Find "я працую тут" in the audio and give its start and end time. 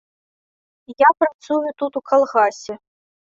1.03-2.01